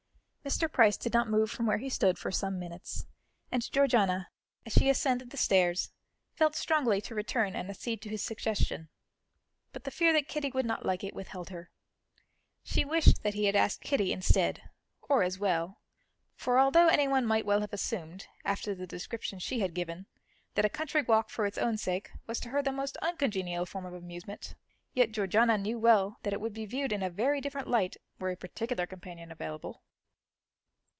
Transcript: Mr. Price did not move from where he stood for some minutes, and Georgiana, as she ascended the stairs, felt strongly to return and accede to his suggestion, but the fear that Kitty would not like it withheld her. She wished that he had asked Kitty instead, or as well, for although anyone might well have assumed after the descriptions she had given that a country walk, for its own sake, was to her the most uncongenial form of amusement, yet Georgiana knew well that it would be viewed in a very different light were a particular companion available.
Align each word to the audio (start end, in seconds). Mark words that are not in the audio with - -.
Mr. 0.43 0.69
Price 0.69 0.97
did 0.97 1.13
not 1.13 1.29
move 1.29 1.51
from 1.51 1.67
where 1.67 1.77
he 1.77 1.87
stood 1.87 2.17
for 2.17 2.31
some 2.31 2.57
minutes, 2.57 3.05
and 3.51 3.71
Georgiana, 3.71 4.27
as 4.65 4.73
she 4.73 4.89
ascended 4.89 5.29
the 5.29 5.37
stairs, 5.37 5.91
felt 6.33 6.55
strongly 6.55 6.99
to 6.99 7.13
return 7.13 7.55
and 7.55 7.69
accede 7.69 8.01
to 8.01 8.09
his 8.09 8.23
suggestion, 8.23 8.89
but 9.71 9.83
the 9.83 9.91
fear 9.91 10.11
that 10.13 10.27
Kitty 10.27 10.49
would 10.51 10.65
not 10.65 10.83
like 10.83 11.03
it 11.03 11.13
withheld 11.13 11.51
her. 11.51 11.69
She 12.63 12.83
wished 12.83 13.21
that 13.21 13.35
he 13.35 13.45
had 13.45 13.55
asked 13.55 13.81
Kitty 13.81 14.11
instead, 14.11 14.63
or 14.99 15.21
as 15.21 15.37
well, 15.37 15.77
for 16.33 16.57
although 16.57 16.87
anyone 16.87 17.27
might 17.27 17.45
well 17.45 17.61
have 17.61 17.71
assumed 17.71 18.25
after 18.43 18.73
the 18.73 18.87
descriptions 18.87 19.43
she 19.43 19.59
had 19.59 19.75
given 19.75 20.07
that 20.55 20.65
a 20.65 20.69
country 20.69 21.03
walk, 21.03 21.29
for 21.29 21.45
its 21.45 21.59
own 21.59 21.77
sake, 21.77 22.09
was 22.25 22.39
to 22.39 22.49
her 22.49 22.63
the 22.63 22.71
most 22.71 22.97
uncongenial 23.03 23.67
form 23.67 23.85
of 23.85 23.93
amusement, 23.93 24.55
yet 24.95 25.11
Georgiana 25.11 25.59
knew 25.59 25.77
well 25.77 26.17
that 26.23 26.33
it 26.33 26.41
would 26.41 26.53
be 26.55 26.65
viewed 26.65 26.91
in 26.91 27.03
a 27.03 27.11
very 27.11 27.39
different 27.41 27.67
light 27.67 27.95
were 28.17 28.31
a 28.31 28.35
particular 28.35 28.87
companion 28.87 29.31
available. 29.31 29.83